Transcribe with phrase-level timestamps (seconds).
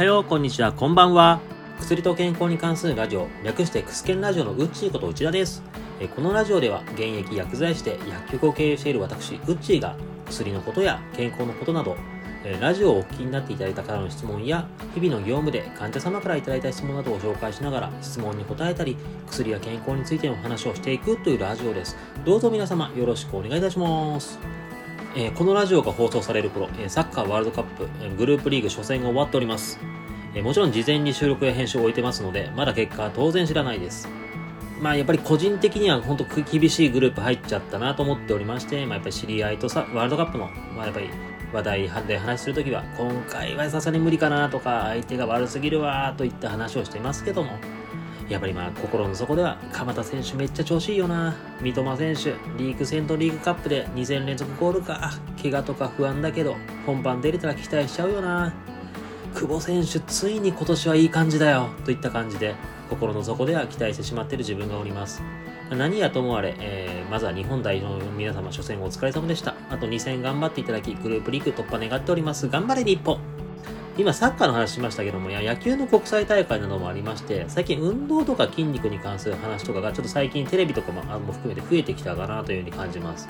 [0.00, 1.40] はよう、こんにちは、こんばんは。
[1.78, 5.62] 薬と健康に関するラジオ、略してクスケンラジオのうっちーこと内田です。
[6.16, 11.98] このラジオでは現役薬剤師で薬局を経営している私、うっちーが薬のことや健康のことなど、
[12.62, 18.96] ラジオをお聞きになっていただいたからの質問や、日々の業務で患者様からいただいた質問などを紹介しながら、質問に答えたり、
[19.28, 21.98] 薬や健康についての話をしていくというラジオです。
[22.24, 24.38] どうぞ皆様よろしくお願いいたします。
[25.16, 29.80] えー、このラジオが放送される頃、えサッカーワールドカップ、えグループリーグ初戦が終わっております。
[30.34, 34.08] えもちろん事前に収録や編集を終えてますので、まだ結果は当然知らないです。
[34.80, 40.46] まあやっぱり個人的には本当厳しいグループ入っちゃったなと思っておりまして、まあやっぱり知り合いとさ、ワールドカップの、
[40.76, 41.10] まあやっぱり
[41.52, 47.58] 話題で話するときは、今回はさすがに無理かなとか、相手が悪すぎるわといった話をしていますけども、
[48.30, 51.34] やっぱりまあ心の底では鎌田選手めっちゃ調子いいよな。
[51.60, 55.10] 三笘選手リーグ戦とリーグカップで2戦連続ゴールか。
[55.42, 56.54] 怪我とか不安だけど
[56.86, 58.54] 本番出れたら期待しちゃうよな。
[59.34, 61.70] 久保選手ついに今年はいい感じだよ。
[61.84, 62.54] といった感じで
[62.88, 65.22] 心の底では期待してしまっている自分がおります。
[65.70, 69.54] 何やともあれ、えー、まずは日本代表の皆様初戦お疲れ様でした。
[69.70, 72.48] あと2戦頑張っていただきグループリーグ突破願っております。
[72.48, 73.39] 頑張れ日本。
[74.00, 83.28] 今サッカーの話しましたけども、いや野球の国際大会などもありまして、最近運動とか筋肉に関する話とかがちょっと最近テレビとかもも含めて増えてきたかなというふうに感じます。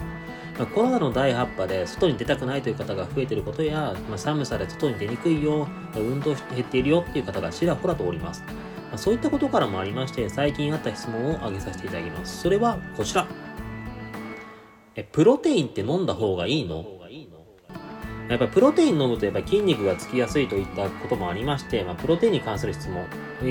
[0.56, 8.44] まあ、コロナの第8波で外に出たくないという方が増えていることや、まあ、寒さで外に出にくいよ、運動減っているよっていう方がちらほらとおります。
[8.46, 12.42] まあ、そういったことからもありまして、最近あった質問を挙げさせていただきます。
[12.42, 13.26] それはこちら。
[14.94, 16.99] え、プロテインって飲んだ方がいいの？
[18.30, 23.04] やっぱりプロテイン飲むとやっぱり筋肉がつきやすいといったこともありまして、まあ、プロテインに関する質問、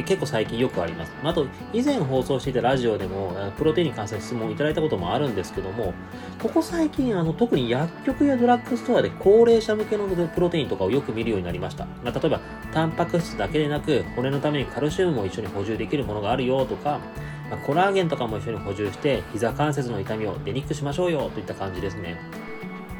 [0.06, 1.12] 結構最近よくあります。
[1.22, 5.94] あと、以前放送していたラジオでも、プロテインに関する質問をいただいたこともあるんですけども、
[6.42, 11.86] ここ最近、あの、特に薬局やドラッグストアで高齢者向けのプロテインとかをよく見るようになりました。
[12.02, 12.40] まあ、例えば、
[12.72, 17.02] タンパク質だけでなく、骨のためにカルシウムも一緒に補充できるものがあるよとか、
[17.50, 22.49] まあ、コラーゲンとかも一緒に補充して、膝関節の痛みを出にくくしましょうよといった感じですね。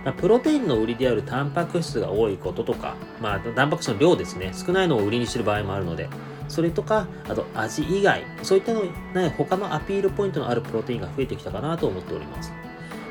[0.06, 6.10] まあ、プロテインの売りであるタンパク質が多いこととか、まあ、タンパク質の量ですね、少ないのを売りにしてる場合もあるので、
[6.48, 12.52] それとか、あと味以外、そういったの、ね、他のアピールポイントのあるプロテインが増えてきたかなと思っております。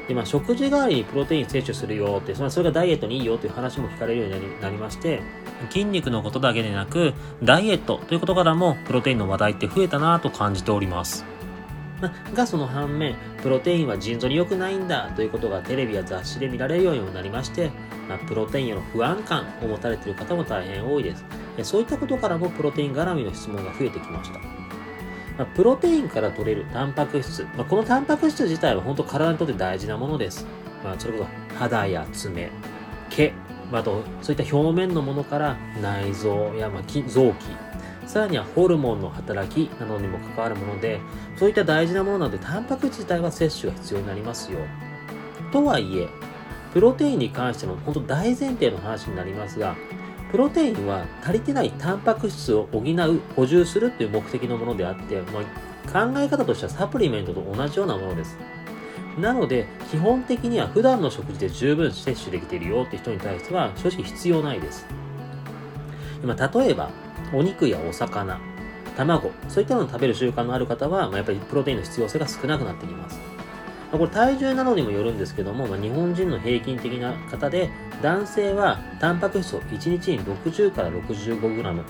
[0.08, 5.20] で、まあ、食事代わりにプロテイン摂取するよって、それがダイエットにいいよという話も聞かれるようになりまして、
[5.70, 7.12] 筋肉のことだけでなく、
[7.42, 11.26] ダイエットということからも、プロテインの話題って増えたなと感じております。
[12.00, 17.70] まがその反面、プロテインは腎臓に良くないんだということがテレビや雑誌で見られるようにもなりまして、
[18.08, 21.24] まあ、プロテインへの不安感を持たれている方も大変多いです。
[21.62, 24.40] そういったことからもプロテイン絡みの質問が増えてきました。
[25.38, 30.46] ま、プロテインから取れるタンパク質、まあ、このタンパク質自体は本当体にとって大事なものです。
[30.84, 32.50] まあ、それこそ肌や爪、
[33.10, 33.32] 毛、
[33.70, 37.34] まあとそういった表面のものから内臓やまあ臓器、
[38.08, 40.98] さらにはホルモンの働きなどにも関わるもので、
[41.36, 44.60] そういった大事なものなので、タンパク質自体は摂取が必要になりますよ。
[45.52, 46.08] とはいえ、
[46.72, 49.76] プロテインに関しての本当大前提の話になりますが、
[50.30, 58.38] プロテインは足りてないタンパク質を補う、補充するという目的のものであって、まあ、考え方としてはサプリメントと同じようなものです。
[59.20, 64.86] なので、基本的には普段の食事で十分摂取できているよって人に対しては正直必要ないです。
[66.22, 66.90] 今、例えば、
[67.32, 68.38] お肉やお魚、
[68.96, 73.20] 卵、そういったのを食べる習慣のある方は、まあ、やっぱりプロテインの必要性が少なくなってきます。
[73.92, 77.70] ま、これ体重などにもよるんですけども、まあ、日本人の平均的な方で、
[78.02, 81.84] 男性はタンパク質を1日に60から 65g、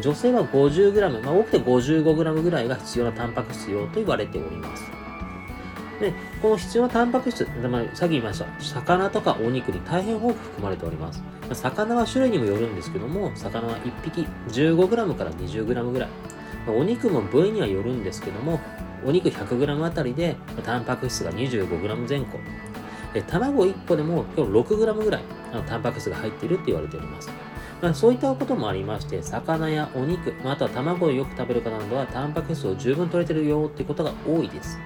[0.00, 4.84] 女性は 50g、まあ、多くて 55g ぐらいが必要なタンパク質量と言われております。
[6.00, 6.12] で、
[6.42, 11.22] この必要なタンパク質、まあ、さっき言いました、魚とかお肉に大変多く含まれております。
[11.52, 16.08] 魚は種類にもよるんですけども、魚は1匹 15g から 20g ぐらい。
[16.66, 18.60] お肉も部位にはよるんですけども、
[19.04, 22.38] お肉 100g あたりでタンパク質が 25g 前後。
[23.28, 25.22] 卵1個でも今日 6g ぐらい
[25.52, 27.28] あのタンパク質が入っているって言われております。
[27.82, 34.78] まあ、そういったこともありまして、魚やお肉、まあ、とは卵をよく食べる方などはタンパク質を十分取れてるよってことが多いです。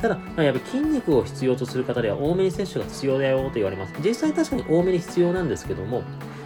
[0.00, 3.94] ただ、ま、やっぱり筋肉を必要とする方では多めに摂取が必要だよと言われます。
[4.04, 6.02] 実際確かに多めに必要なんですけども、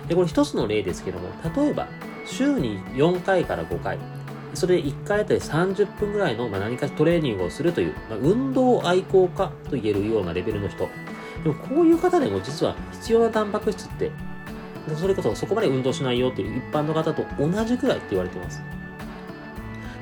[0.08, 1.88] でこれ一つの例ですけども、例えば、
[2.26, 3.98] 週に4回から5回、
[4.54, 10.88] それで1回あたり30分ぐらいの、まあ、何かトレーニングをするという、まあ、運動愛好家と言えるようなレベルの人。
[11.44, 14.10] でもこういう方でも実は必要なタンパク質って、
[14.96, 18.60] それこそそこまで運動しないよっていう一般の方と同じくらいって言われてます。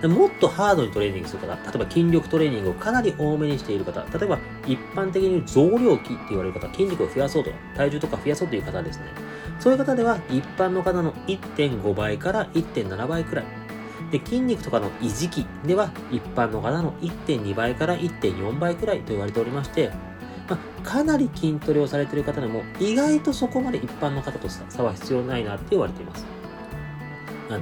[0.06, 9.06] もっとハードにトレーニングする方、例えば筋力トレーニングをかなり多めにしている方、例えば一般的に増量期って言われる方、筋肉を増やそうと、体重とか増やそうという方ですね。
[9.58, 13.44] そういう方では一般の方の1.5倍から1.7倍くらい。
[14.12, 19.90] で、筋肉とかの維持期では一般の方の1.2倍から1.4倍くらいと言われておりまして、
[20.48, 26.37] まあ、かなり筋トレをされている方でも意外とそこまで一般の方と差は必要ないなって言われています。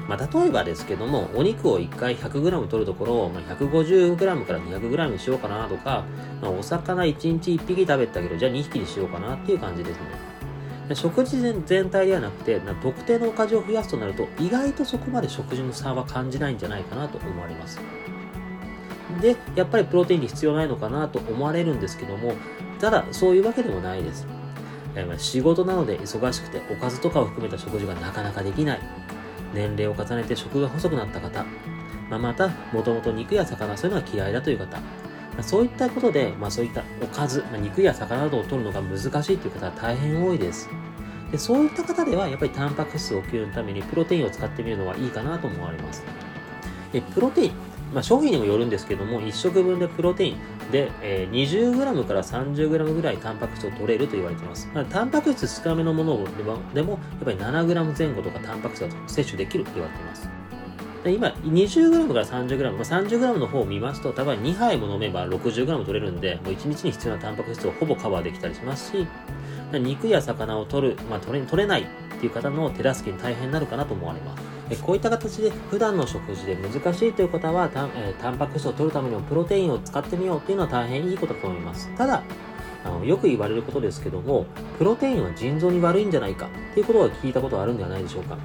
[0.08, 6.04] まあ、例えばですけども、お肉を1回 100g 取るところを、まあ、150g から 200g にしようかなとか、
[6.42, 10.94] まあ、お魚1日1匹食べたけど、じゃあ2匹にしようかなっていう感じですね。
[10.94, 17.80] 食事全体ではなくて、特定のおかずを増やすとなると、意外とそこまで食事の差は感じないんじゃないかなと思われます。
[19.20, 22.34] で、やっぱりプロテインに必要ないのかなと思われるんですけども、
[22.80, 24.26] ただ、そういうわけでもないです。
[25.18, 28.80] 仕事なので忙しくて、おかずとかを含めた食事がなかなかできない。
[29.54, 31.44] 年齢を重ねて食が細くなった方、
[32.10, 34.78] まあ、また、もともと肉や魚、そういうのが嫌いだという方、
[35.42, 40.68] そういったことで、まあ、そういったおかず、まあ、肉や魚などを取るのが難しいという方は大変多いです。
[41.30, 46.04] でそういった方では、やっぱりタンパク質を補給のためにプロテインを使ってみるのはいいかなと思われます。
[46.92, 47.52] でプロテイン、
[47.92, 50.36] まあ、商品にもよるんですけども、1食分でプロテイン
[50.72, 54.68] で、えー、20g から 30g ぐらいタンパク質を取れると言われています。
[54.74, 60.28] ま、タンパク質少なめのものでも、でもやっぱり 7g 前後とかタンパク質が摂取できると言われています。
[61.04, 69.06] で今、20g から 30g、まあ、30g の方を見ますと、多分2杯も飲めば 60g 取れるんで、もう1日に必要なタンパク質をほぼカバーできたりしますし、
[69.72, 71.86] 肉や魚を取る、まあ、取れ取れないっ
[72.18, 74.55] ていう方の手助けに大変になるかなと思われます。
[74.74, 81.88] こういった形で普段の食事で難しいという方はタン,、えー、タンパク質を取るためにもプロテインを使ってみようっていうのは大変いいことだと思います。
[81.96, 82.22] ただ、
[82.84, 84.46] あのよく言われることですけども、
[84.78, 88.36] プロテインは腎臓に悪いんじゃないかっていうことは聞いたことがあるんではないでしょうか。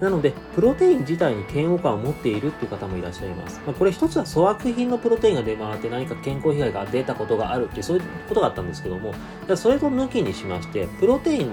[0.00, 3.60] なので、プロテイン自体に嫌悪感を持っているっていう方もいらっしゃいます。
[3.64, 9.14] まあ、これ一つは粗悪品のプロテインが出回って何か健康被害が出たことがあるって、そういうことがあったんですけども、
[9.54, 11.52] それと抜きにしまして、プロテイン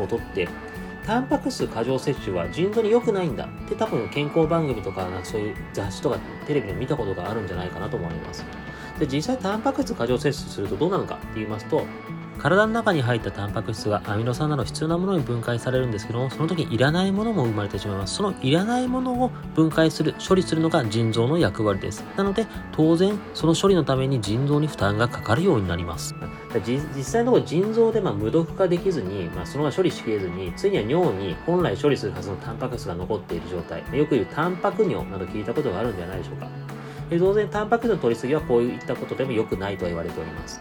[0.00, 0.48] をとって、
[1.08, 8.44] タンパク質過剰摂取は腎臓に良くないんだって多分健康番組とかなんかそういう雑誌とかテレビで見たことがあるんじゃないかなと思います。
[8.98, 11.86] で実際タンパク質過剰摂取するとどうなのかって言いますと
[12.38, 18.14] 体の中に入ったタンパク質がアミノ酸など必要なものに分解されるんですけども、その時にいらないものも生まれてしまいます。
[18.14, 22.04] そのいらないものを分解する、処理するのが腎臓の役割です。
[22.16, 26.14] なので、当然、その処理のために腎臓に負担がかかるようになります。
[26.66, 33.82] 実際のところ腎臓でま無毒化できずに、まあ、そのまま処理しきれずに、ついには尿に本来処理するはずのタンパク質が残っている状態。
[33.92, 36.48] よく言うタンパク尿など聞いたことがあるんじゃないでしょうか。
[37.10, 40.60] 当然、タンパク質の取りすぎはこういったことでも良くないとは言われております。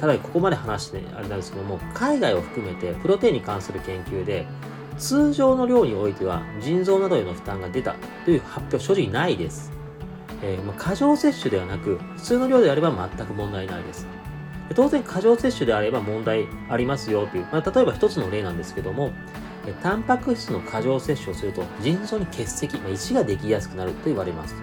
[0.00, 4.46] ただここまで話してあれなんですけども、海外を含めてプロテインに関する研究で、
[4.98, 7.94] 通常の量においては腎臓などへの負担が出た
[8.24, 9.72] という発表正直ないです。
[10.42, 14.06] えー、まあ、過剰摂取ではなく、普通の量であれば全く問題ないです。
[14.74, 19.12] 当然過剰摂取であれば問題ありますよという、まあ、例えば一つの例なんですけども、
[19.82, 24.54] タンパク質の過剰摂取をすると腎臓に結石、まあ、石ができやすくなると言われます。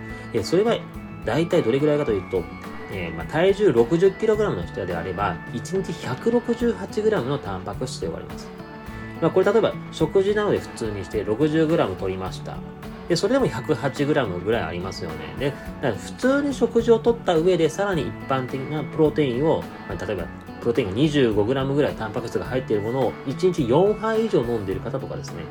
[0.43, 0.77] それは
[1.25, 2.43] 大体どれぐらいかというと、
[2.93, 8.47] えー、まあ、体重 60kg の人であれば、1日 168g のタンパク質と呼ばれます。
[9.21, 12.57] まあ、これ例えば食事なので普通にして 60g 取りました。
[13.09, 15.15] で、それでも 108g ぐらいありますよね。
[15.39, 20.25] で、だから普通に食事を取った上で、さらに一般的なプロテインを、まあ、例えば、
[20.61, 25.43] プロテインが 25g ぐらいタンパク質が入っているものを1日4杯以上飲んでいる方とかですね。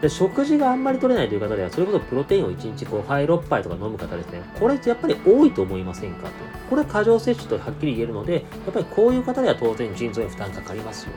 [0.00, 4.42] で食事があんまり取れないという方では、それこそプロテインを1日5杯、6杯とか飲む方ですね。
[4.58, 6.32] これやっぱり多いと思いませんかと。
[6.70, 8.40] これは過剰摂取とはっきり言えるので、や
[8.70, 11.12] っぱりこういう方では当然腎臓に負担かかりますよ。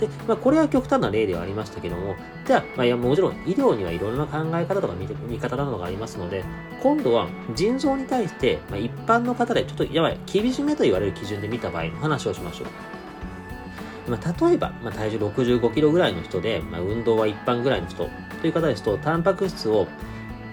[0.00, 6.44] で、まあ、これは極端な例ではありましたけども、じゃあ、まあ、いやもちろん医療にはいろいろな考え方とか見見方などがありますので、
[6.82, 12.95] 今度は腎臓に対して、まあ、一般の方でちょっとやばい、厳しめと言われる基準で見た場合の話をしましょう。
[14.08, 18.08] まあ、例えば、まあ、体重65キロぐらいの人で、まあ、運動は一般ぐらいの人
[18.40, 19.86] という方ですと、タンパク質を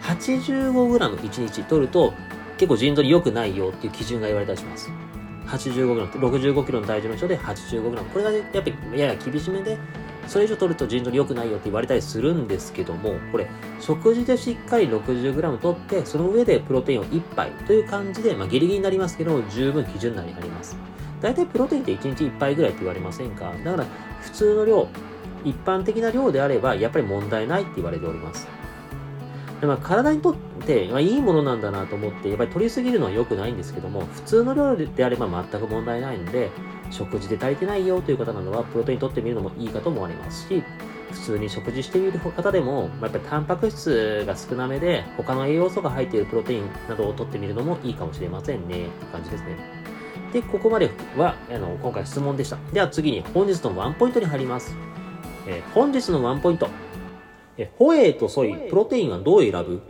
[0.01, 2.13] 85g1 日取ると、
[2.57, 4.89] 結構腎臓に良くないよっていう基準が言われたりします。
[5.47, 8.03] 85g、65キロの体重の人で 85g。
[8.05, 9.77] これがやっぱりやや厳しめで、
[10.27, 13.47] それ以上取ると腎臓に良くないよって言われたりするんですけども、これ、
[13.79, 20.92] 食事でしっかり 60g 取って、その上でプロテインを1杯という感じで、まあ、ギリギリになりますけど、十分基準内になります。
[21.23, 23.51] 大体プロテインって1日1杯ぐらいって言われませんか？
[23.63, 23.85] だから
[24.21, 24.87] 普通の量、
[25.43, 28.47] 一般的な量であればやっぱり問題ないって言われております。
[29.61, 36.51] でまあ、体にとって、まあ、いいものなんだなと思ってやっぱり取りすぎるのは良くないんですけども普通の量であれば全く問題ないので
[36.91, 40.61] 食事で足りてないよという方などはプロテイン取ってみるのもいいかと思われますし
[41.11, 49.82] 普通に食事してみる方でも、まあ、やっぱりタンパク質が少なめで他の栄養素が入っているプロテインなどを取ってみるのもいいかもしれませんねって感じですね。
[50.33, 52.57] で、ここまでは、あの、今回質問でした。
[52.73, 54.75] では次に本日のワンポイントに入ります。
[55.47, 56.67] えー本日のワンポイント。
[57.57, 59.81] えーホエイとソイ、プロテインはどう選ぶ？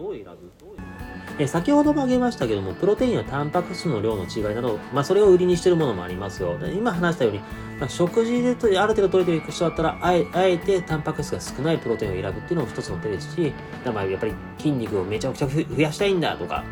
[1.39, 6.57] えー先ほども挙げましたけども、プロテインはタンパク質の量の違いなど、まあ、それを売りにしているものもありますよ。
[6.59, 7.39] で今話したように、
[7.79, 13.53] まあ、食事でとある程度取れていく人だったら、あえあえてタンパク質が少ないプロテインを選ぶっていうのも一つの手ですし、
[13.85, 16.63] まあやっぱり筋肉をめちゃくちゃ増やしたいんだとか、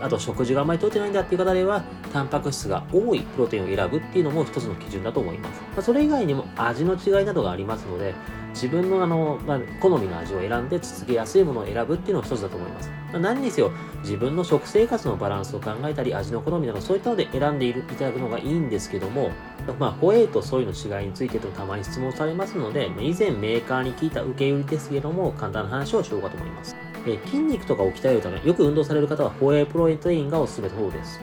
[0.00, 1.82] あと食事があまり取れてないんだっていう方では、
[2.12, 5.60] タンパク質が多いプロテインを選ぶっていうのも一つの基準だと思います。
[5.60, 8.14] まあ、それ以外にも味の違いなどがありますので、
[8.54, 12.90] 自分のあの、まあ、好みの味を選んで続けやすいものを選ぶっていうのも一つだと思います。
[13.12, 13.70] まあ、何にせよ、
[14.02, 19.30] 自分の食生活のバランスを考えたり、味の好みなどそういったので選んでいるいただくのがいいんですけども、
[19.78, 26.76] まあ、ホエイとソイの違いについてとたまに質問されますので、以前メーカーに聞いた受け売りですけども、簡単な話をしようかと思います。
[27.08, 31.20] えー筋肉とかを鍛えるため、よく運動される方はホエイプロテインがおすすめの方です。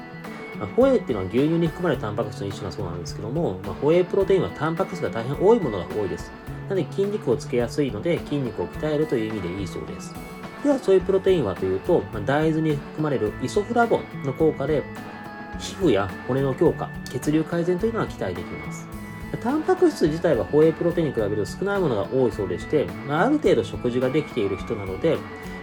[0.60, 6.32] まあホエイっていうのは牛乳に含まれるタンパク質の一種だそうなんですけども、まあ、ホエイプロテインはタンパク質が大変多いものが多いです。
[6.70, 10.14] なので筋肉をつけやすいので筋肉を鍛えるという意味でいいそうです。
[10.64, 14.84] では、そういうプロテインはというと、まあ大豆に含まれるイソフラボンの効果で、
[15.60, 18.95] 皮膚や骨の強化、血流改善というのは期待できます。
[19.42, 25.18] タンパク質自体はホエイプロテインに比べると少ないものが多いそうでして、まある程度食事ができている人なので、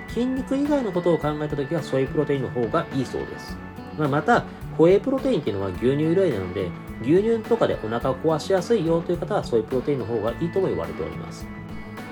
[0.08, 3.56] 筋肉以外のことを考えたときはソイプロテインの方がいいそうです。
[3.98, 4.44] まあ、また、
[4.76, 6.70] ホエイプロテインっていうのは牛乳由来なので、
[7.02, 11.46] 牛乳とかでお腹を壊しやすいよという方はソイプロテインの方がいいとも言われております。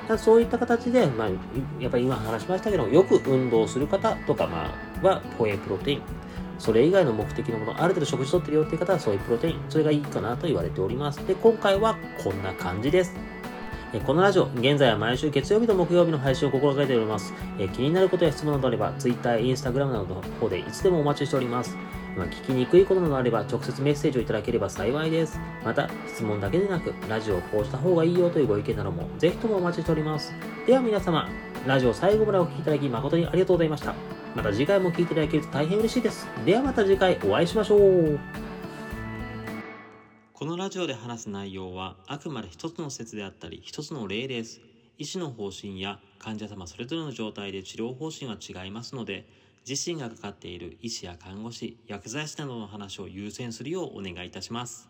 [0.06, 1.28] ただそういった形で、まあ、
[1.78, 6.02] やっぱり今話しましたけど、よく運動する方とか、まあ、はホエイプロテイン。
[6.60, 9.60] それ以外の目的のもの、ある程度食事とってるよっていう方はソイプロテイン。
[9.70, 11.26] それがいいかなと言われております。
[11.26, 13.14] で、今回はこんな感じです。
[14.06, 17.32] このラジオ、現在は毎週月曜日と木曜日の配信を心がけております。
[17.72, 21.76] 気になることや質問などあれば、Twitter、Instagram などの方でいつでもお待ちしております。
[22.16, 25.40] ま聞きにくいことなどあれば、直接メッセージをいただければ幸いです。
[25.64, 30.32] また、質問だけでなく、ラジオをこうした方がいいよというご意見なども、ぜひともお待ちしております。
[30.66, 31.28] では皆様、
[31.66, 34.19] ラジオ最後までお聞きいただき誠にありがとうございました。
[34.36, 36.26] また次回も聞いていただけると大変嬉しいです。
[36.46, 38.18] ではまた次回お会いしましょう。
[40.32, 44.60] このラジオで話す内容はあくまで一つの説であったり一つの例です。
[44.98, 49.26] 医師の方針や患者様それぞれの状態で治療方針は違いますので、
[49.68, 54.89] 自身がかかっている医師や看護師、薬剤師などの話を優先するようお願いいたします。